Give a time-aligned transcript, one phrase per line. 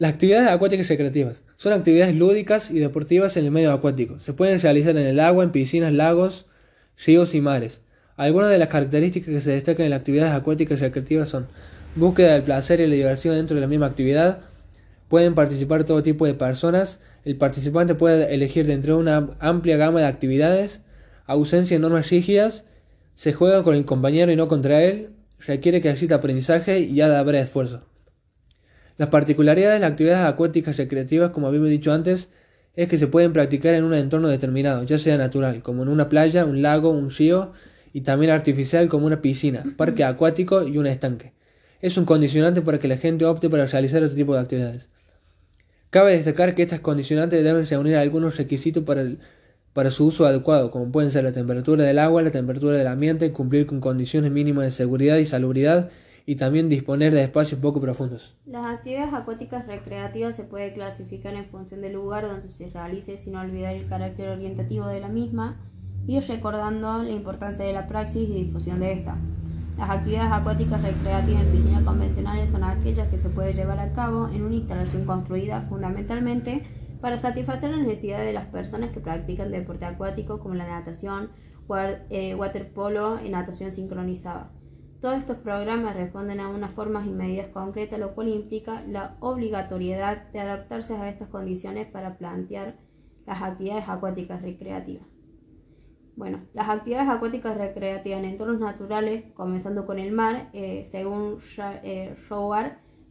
[0.00, 4.18] Las actividades acuáticas recreativas son actividades lúdicas y deportivas en el medio acuático.
[4.18, 6.46] Se pueden realizar en el agua, en piscinas, lagos,
[7.04, 7.82] ríos y mares.
[8.16, 11.48] Algunas de las características que se destacan en las actividades acuáticas recreativas son
[11.96, 14.38] búsqueda del placer y la diversión dentro de la misma actividad.
[15.08, 16.98] Pueden participar todo tipo de personas.
[17.26, 20.80] El participante puede elegir dentro de una amplia gama de actividades.
[21.26, 22.64] Ausencia de normas rígidas.
[23.16, 25.10] Se juega con el compañero y no contra él.
[25.40, 27.89] Requiere que exista aprendizaje y habrá esfuerzo.
[29.00, 32.28] Las particularidades de las actividades acuáticas recreativas, como habíamos dicho antes,
[32.76, 36.10] es que se pueden practicar en un entorno determinado, ya sea natural, como en una
[36.10, 37.54] playa, un lago, un río,
[37.94, 41.32] y también artificial, como una piscina, parque acuático y un estanque.
[41.80, 44.90] Es un condicionante para que la gente opte para realizar este tipo de actividades.
[45.88, 49.10] Cabe destacar que estas condicionantes deben reunir algunos requisitos para,
[49.72, 53.32] para su uso adecuado, como pueden ser la temperatura del agua, la temperatura del ambiente,
[53.32, 55.88] cumplir con condiciones mínimas de seguridad y salubridad,
[56.30, 58.36] y también disponer de espacios poco profundos.
[58.46, 63.34] Las actividades acuáticas recreativas se puede clasificar en función del lugar donde se realice sin
[63.34, 65.56] olvidar el carácter orientativo de la misma
[66.06, 69.18] y recordando la importancia de la praxis y difusión de esta.
[69.76, 74.28] Las actividades acuáticas recreativas en piscinas convencionales son aquellas que se puede llevar a cabo
[74.28, 76.62] en una instalación construida fundamentalmente
[77.00, 81.30] para satisfacer las necesidades de las personas que practican deporte acuático como la natación,
[82.10, 84.52] eh, waterpolo y natación sincronizada.
[85.00, 90.30] Todos estos programas responden a unas formas y medidas concretas, lo cual implica la obligatoriedad
[90.30, 92.76] de adaptarse a estas condiciones para plantear
[93.26, 95.06] las actividades acuáticas recreativas.
[96.16, 101.38] Bueno, las actividades acuáticas recreativas en entornos naturales, comenzando con el mar, eh, según
[101.82, 102.14] eh,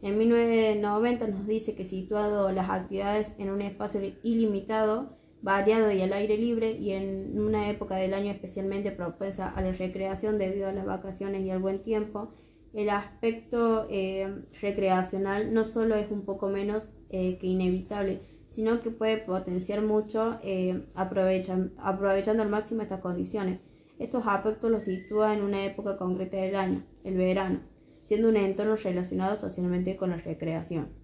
[0.02, 6.12] en 1990 nos dice que situado las actividades en un espacio ilimitado, variado y al
[6.12, 10.72] aire libre y en una época del año especialmente propensa a la recreación debido a
[10.72, 12.32] las vacaciones y al buen tiempo,
[12.72, 18.90] el aspecto eh, recreacional no solo es un poco menos eh, que inevitable, sino que
[18.90, 23.60] puede potenciar mucho eh, aprovechando al máximo estas condiciones.
[23.98, 27.60] Estos aspectos los sitúa en una época concreta del año, el verano,
[28.02, 30.99] siendo un entorno relacionado socialmente con la recreación.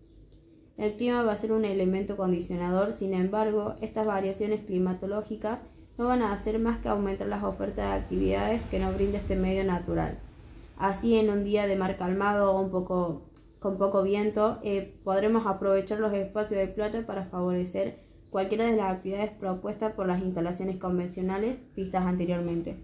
[0.79, 5.63] El clima va a ser un elemento condicionador, sin embargo, estas variaciones climatológicas
[5.97, 9.37] no van a hacer más que aumentar las ofertas de actividades que nos brinda este
[9.37, 10.19] medio natural.
[10.77, 13.23] Así, en un día de mar calmado o un poco,
[13.59, 18.93] con poco viento, eh, podremos aprovechar los espacios de playa para favorecer cualquiera de las
[18.93, 22.77] actividades propuestas por las instalaciones convencionales vistas anteriormente.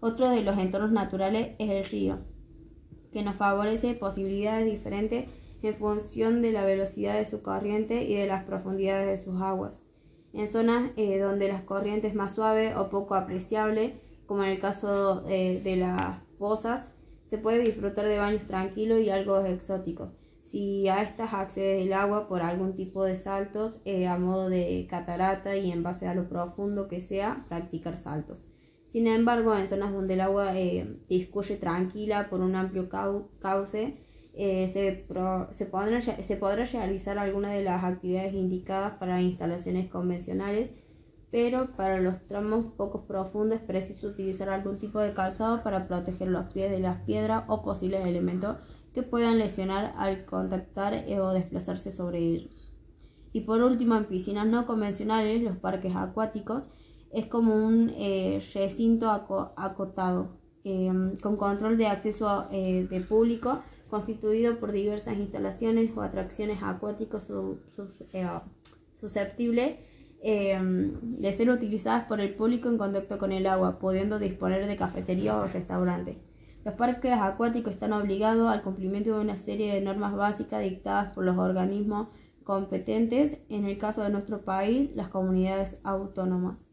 [0.00, 2.18] Otro de los entornos naturales es el río,
[3.12, 5.26] que nos favorece posibilidades diferentes
[5.62, 9.82] en función de la velocidad de su corriente y de las profundidades de sus aguas.
[10.32, 15.24] En zonas eh, donde las corrientes más suave o poco apreciable, como en el caso
[15.28, 20.10] eh, de las pozas, se puede disfrutar de baños tranquilos y algo exóticos.
[20.42, 24.86] Si a estas accede el agua por algún tipo de saltos eh, a modo de
[24.88, 28.44] catarata y en base a lo profundo que sea, practicar saltos.
[28.84, 30.52] Sin embargo, en zonas donde el agua
[31.08, 33.96] discurre tranquila por un amplio cauce,
[34.38, 35.06] eh, se,
[35.50, 40.72] se, podrá, se, podrá, realizar algunas de las actividades indicadas para instalaciones convencionales,
[41.30, 46.28] pero para los tramos poco profundos es preciso utilizar algún tipo de calzado para proteger
[46.28, 48.58] los pies de las piedras o posibles elementos
[48.92, 52.74] que puedan lesionar al contactar eh, o desplazarse sobre ellos.
[53.32, 56.68] Y por último, en piscinas no convencionales, los parques acuáticos,
[57.10, 60.36] es como un eh, recinto acotado,
[61.22, 67.30] con control de acceso de público constituido por diversas instalaciones o atracciones acuáticas
[68.12, 68.26] eh,
[68.98, 69.76] susceptibles
[70.22, 74.76] eh, de ser utilizadas por el público en contacto con el agua, pudiendo disponer de
[74.76, 76.18] cafetería o restaurante.
[76.64, 81.24] Los parques acuáticos están obligados al cumplimiento de una serie de normas básicas dictadas por
[81.24, 82.08] los organismos
[82.42, 86.66] competentes, en el caso de nuestro país, las comunidades autónomas.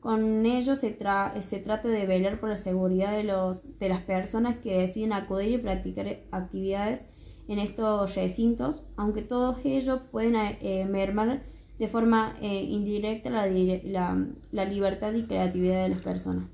[0.00, 0.96] Con ello se,
[1.40, 5.50] se, trata de velar por la seguridad de, los, de las personas que deciden acudir
[5.50, 7.02] y practicar actividades
[7.48, 11.42] en estos recintos, aunque todos ellos pueden eh, mermar
[11.78, 16.44] de forma eh, indirecta la, la, la libertad y creatividad de las personas.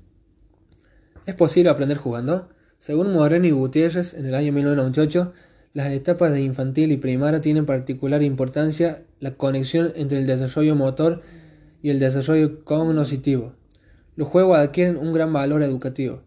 [1.25, 2.49] ¿Es posible aprender jugando?
[2.77, 5.33] Según Moreno y Gutiérrez, en el año 1998,
[5.73, 11.21] las etapas de infantil y primaria tienen particular importancia la conexión entre el desarrollo motor
[11.89, 13.53] el desarrollo cognitivo.
[14.15, 16.21] Los juegos adquieren un gran valor educativo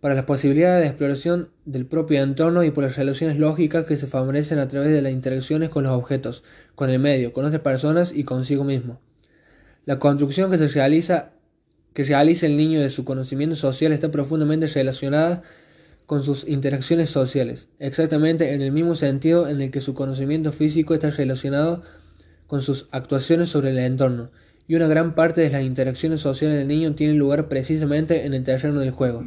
[0.00, 4.06] para las posibilidades de exploración del propio entorno y por las relaciones lógicas que se
[4.06, 6.44] favorecen a través de las interacciones con los objetos,
[6.74, 9.00] con el medio, con otras personas y consigo mismo.
[9.84, 11.32] La construcción que se realiza
[11.96, 15.42] que realiza el niño de su conocimiento social está profundamente relacionada
[16.04, 20.92] con sus interacciones sociales, exactamente en el mismo sentido en el que su conocimiento físico
[20.92, 21.82] está relacionado
[22.46, 24.30] con sus actuaciones sobre el entorno,
[24.68, 28.44] y una gran parte de las interacciones sociales del niño tienen lugar precisamente en el
[28.44, 29.24] terreno del juego.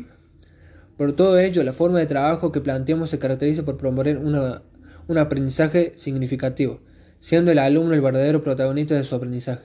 [0.97, 5.94] Por todo ello, la forma de trabajo que planteamos se caracteriza por promover un aprendizaje
[5.95, 6.81] significativo,
[7.19, 9.63] siendo el alumno el verdadero protagonista de su aprendizaje.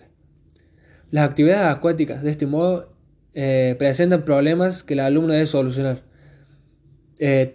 [1.11, 2.93] Las actividades acuáticas, de este modo,
[3.35, 6.03] eh, presentan problemas que el alumno debe solucionar.
[7.19, 7.53] Eh,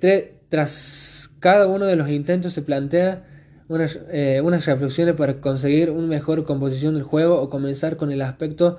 [0.50, 3.29] tras cada uno de los intentos se plantea
[3.69, 8.21] unas, eh, unas, reflexiones para conseguir una mejor composición del juego o comenzar con el
[8.21, 8.77] aspecto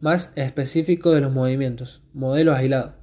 [0.00, 2.94] más específico de los movimientos, modelos aislados.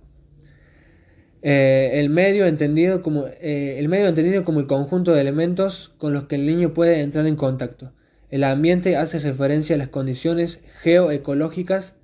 [1.42, 6.36] el, medio entendido como, el medio entendido como el conjunto de elementos con los que
[6.36, 7.94] el niño puede entrar en contacto.
[8.30, 11.96] El ambiente hace referencia a las condiciones geoecológicas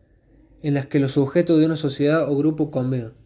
[0.62, 3.21] en las que los sujetos de una sociedad o grupo conviven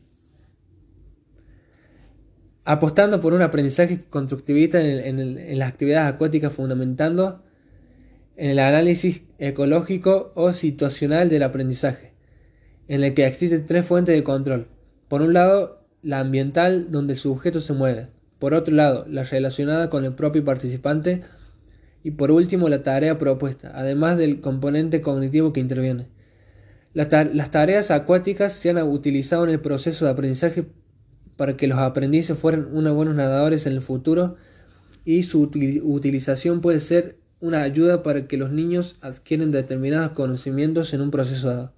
[2.65, 7.43] apostando por un aprendizaje constructivista en, las actividades acuáticas fundamentando
[8.35, 12.13] en el análisis ecológico o situacional del aprendizaje,
[12.87, 14.67] en el que existen tres fuentes de control.
[15.07, 18.07] Por un lado, la ambiental, donde el sujeto se mueve.
[18.39, 21.21] Por otro lado, la relacionada con el propio participante.
[22.03, 26.07] Y por último, la tarea propuesta, además del componente cognitivo que interviene.
[26.93, 30.65] Las tareas acuáticas se han utilizado en el proceso de aprendizaje
[31.37, 34.35] para que los aprendices fueran unos buenos nadadores en el futuro
[35.03, 35.41] y su
[35.83, 41.47] utilización puede ser una ayuda para que los niños adquieran determinados conocimientos en un proceso
[41.47, 41.73] dado.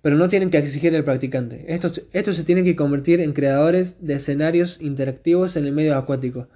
[0.00, 1.74] Pero no tienen que exigir al practicante.
[1.74, 6.48] Estos, estos se tienen que convertir en creadores de escenarios interactivos en el medio acuático,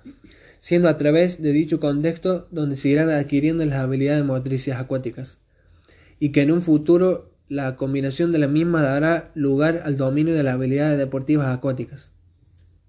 [0.61, 5.39] siendo a través de dicho contexto donde se irán adquiriendo las habilidades motrices acuáticas,
[6.21, 10.43] y que en un futuro la combinación de la misma dará lugar al dominio de
[10.43, 12.11] las habilidades deportivas acuáticas.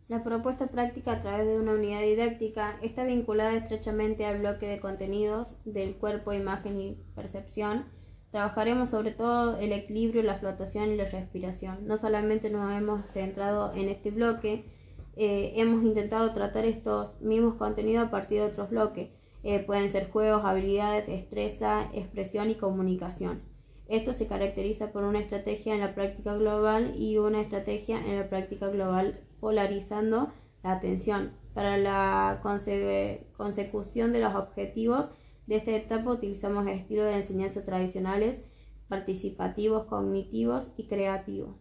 [0.07, 4.79] La propuesta práctica a través de una unidad didáctica está vinculada estrechamente al bloque de
[4.79, 7.83] contenidos del cuerpo, imagen y percepción.
[8.31, 11.85] Trabajaremos sobre todo el equilibrio, la flotación y la respiración.
[11.85, 14.63] No solamente nos hemos centrado en este bloque,
[15.17, 19.09] eh, hemos intentado tratar estos mismos contenidos a partir de otros bloques.
[19.43, 23.52] Eh, pueden ser juegos, habilidades, destreza, expresión y comunicación.
[23.93, 28.27] Esto se caracteriza por una estrategia en la práctica global y una estrategia en la
[28.27, 31.33] práctica global polarizando la atención.
[31.53, 32.41] Para la
[33.37, 35.13] consecución de los objetivos
[35.45, 38.43] de esta etapa utilizamos estilos de enseñanza tradicionales,
[38.87, 41.55] participativos, cognitivos y creativos.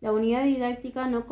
[0.00, 1.26] La unidad didáctica no,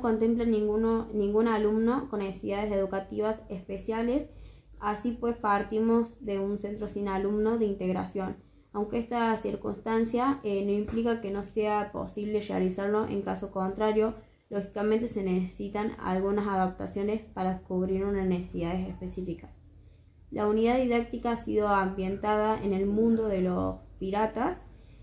[0.00, 4.30] contempla ningún alumno con necesidades educativas especiales,
[4.78, 10.72] así pues partimos de un centro sin alumno de integración aunque esta circunstancia eh, no
[10.72, 14.14] implica que no sea posible realizarlo, en caso contrario,
[14.50, 19.50] lógicamente se necesitan algunas adaptaciones para cubrir unas necesidades específicas.
[20.30, 24.60] La unidad didáctica ha sido ambientada en el mundo de los piratas.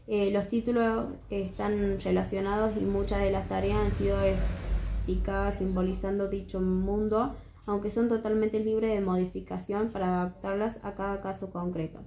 [0.08, 6.62] Eh, los títulos están relacionados y muchas de las tareas han sido explicadas simbolizando dicho
[6.62, 7.36] mundo,
[7.66, 12.02] aunque son totalmente libres de modificación para adaptarlas a cada caso concreto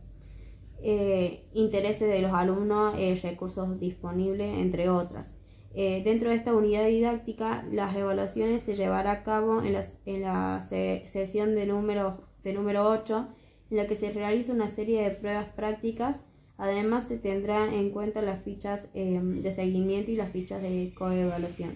[0.81, 5.35] eh, intereses de los alumnos, eh, recursos disponibles, entre otras.
[5.75, 10.23] Eh, dentro de esta unidad didáctica, las evaluaciones se llevará a cabo en la, en
[10.23, 13.29] la sesión de número, de número 8,
[13.71, 16.27] en la que se realiza una serie de pruebas prácticas.
[16.57, 21.71] Además, se tendrán en cuenta las fichas em, de seguimiento y las fichas de coevaluación.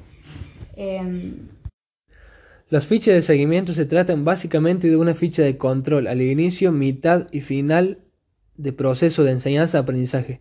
[0.76, 1.48] Em,
[2.68, 7.26] las fichas de seguimiento se tratan básicamente de una ficha de control al inicio, mitad
[7.30, 7.98] y final
[8.62, 10.40] de proceso de enseñanza-aprendizaje.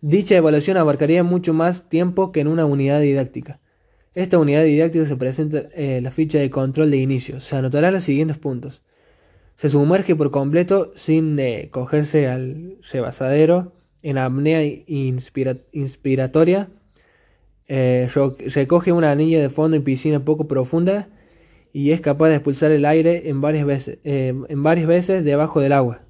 [0.00, 3.60] Dicha evaluación abarcaría mucho más tiempo que en una unidad didáctica.
[4.14, 7.40] Esta unidad didáctica se presenta en la ficha de control de inicio.
[7.40, 8.82] Se anotará los siguientes puntos.
[9.54, 14.62] Se sumerge por completo sin eh, cogerse al rebasadero en apnea
[15.72, 16.68] inspiratoria.
[17.66, 18.08] Eh,
[18.54, 21.08] recoge una anilla de fondo en piscina poco profunda
[21.72, 25.60] y es capaz de expulsar el aire en varias veces, eh, en varias veces debajo
[25.60, 26.07] del agua.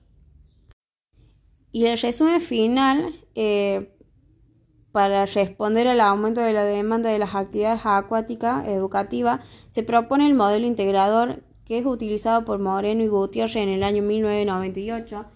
[1.71, 3.93] Y el resumen final, eh,
[4.93, 10.35] para responder al aumento de la demanda de las actividades acuáticas educativas, se propone el
[10.35, 15.27] modelo integrador que es utilizado por Moreno y Gutiérrez en el año 1998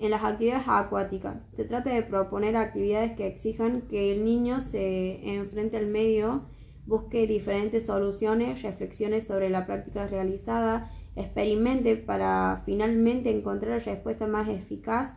[0.00, 1.36] en las actividades acuáticas.
[1.56, 6.42] Se trata de proponer actividades que exijan que el niño se enfrente al medio,
[6.86, 14.48] busque diferentes soluciones, reflexiones sobre la práctica realizada, experimente para finalmente encontrar la respuesta más
[14.48, 15.16] eficaz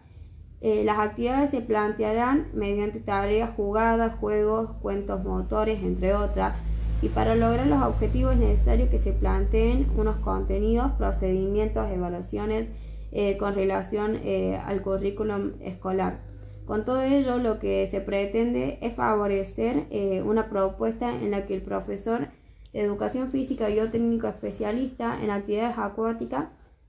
[0.64, 6.56] eh, las actividades se plantearán mediante tareas jugadas, juegos, cuentos motores, entre otras.
[7.02, 12.70] Y para lograr los objetivos es necesario que se planteen unos contenidos, procedimientos, evaluaciones
[13.12, 16.20] eh, con relación eh, al currículum escolar.
[16.68, 19.88] Con todo ello, lo que se pretende es favorecer
[20.24, 22.28] una propuesta en la que el profesor
[22.72, 26.46] de educación física y o técnico especialista en actividades acuáticas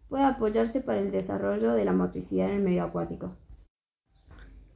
[0.08, 3.32] pueda apoyarse para el desarrollo de la motricidad en el medio acuático.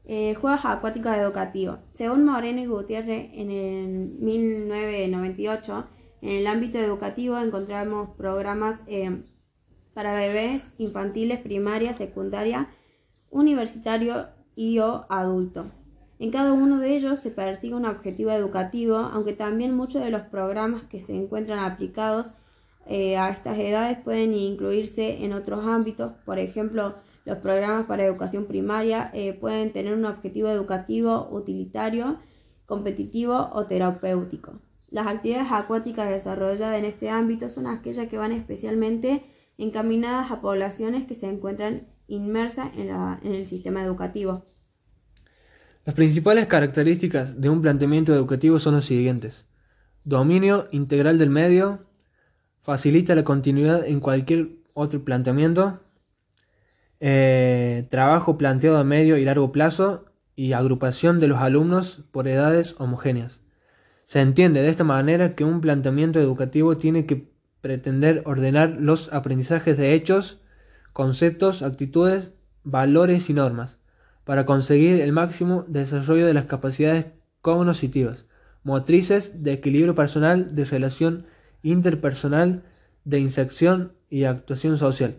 [0.08, 1.80] Eh, juegos acuáticos educativos.
[1.92, 3.88] Según Moreno y Gutiérrez, en el
[4.20, 5.84] 1998,
[6.22, 9.24] en el ámbito educativo encontramos programas eh,
[9.94, 12.68] para bebés infantiles, primaria, secundaria,
[13.30, 15.66] universitario y o adulto.
[16.20, 20.22] En cada uno de ellos se persigue un objetivo educativo, aunque también muchos de los
[20.22, 22.32] programas que se encuentran aplicados
[22.86, 26.94] eh, a estas edades pueden incluirse en otros ámbitos, por ejemplo,
[27.26, 32.20] los programas para educación primaria eh, pueden tener un objetivo educativo, utilitario,
[32.66, 34.60] competitivo o terapéutico.
[34.90, 39.24] Las actividades acuáticas desarrolladas en este ámbito son aquellas que van especialmente
[39.58, 44.46] encaminadas a poblaciones que se encuentran inmersas en, en el sistema educativo.
[45.84, 49.46] Las principales características de un planteamiento educativo son las siguientes.
[50.04, 51.80] Dominio integral del medio,
[52.62, 55.80] facilita la continuidad en cualquier otro planteamiento,
[57.00, 62.74] eh, trabajo planteado a medio y largo plazo y agrupación de los alumnos por edades
[62.78, 63.42] homogéneas.
[64.06, 67.28] Se entiende de esta manera que un planteamiento educativo tiene que
[67.60, 70.40] pretender ordenar los aprendizajes de hechos,
[70.92, 73.78] conceptos, actitudes, valores y normas,
[74.24, 77.06] para conseguir el máximo desarrollo de las capacidades
[77.42, 78.26] cognitivas,
[78.62, 81.26] motrices, de equilibrio personal, de relación
[81.62, 82.62] interpersonal,
[83.04, 85.16] de inserción y actuación social.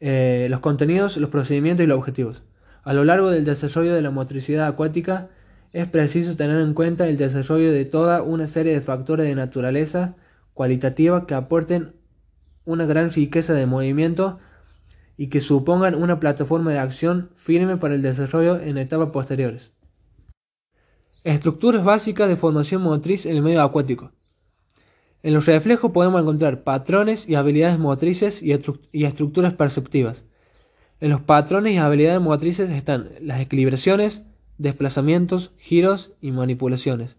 [0.00, 2.42] Eh, los contenidos, los procedimientos y los objetivos.
[2.82, 5.28] A lo largo del desarrollo de la motricidad acuática
[5.72, 10.16] es preciso tener en cuenta el desarrollo de toda una serie de factores de naturaleza
[10.54, 11.92] cualitativa que aporten
[12.64, 14.38] una gran riqueza de movimiento
[15.16, 19.72] y que supongan una plataforma de acción firme para el desarrollo en etapas posteriores.
[21.24, 24.12] Estructuras básicas de formación motriz en el medio acuático.
[25.22, 30.24] En los reflejos podemos encontrar patrones y habilidades motrices y, estructuras perceptivas.
[31.00, 34.22] En los patrones y habilidades motrices están las equilibraciones,
[34.56, 37.18] desplazamientos, giros y manipulaciones.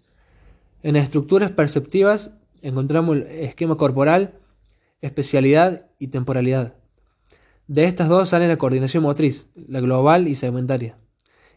[0.84, 2.32] En estructuras perceptivas
[2.64, 4.34] encontramos el esquema corporal,
[5.02, 6.76] especialidad y temporalidad.
[7.68, 10.98] De estas dos sale la coordinación motriz, la global y segmentaria.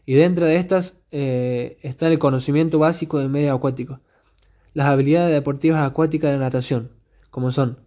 [0.05, 3.99] Y dentro de estas eh, está el conocimiento básico del medio acuático
[4.75, 6.91] las habilidades deportivas acuáticas de natación,
[7.31, 7.79] como son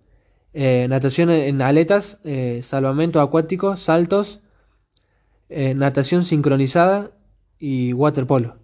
[0.55, 4.41] eh, natación en aletas, eh, salvamento acuático, saltos,
[5.51, 7.13] eh, natación sincronizada
[7.59, 8.58] y waterpolo.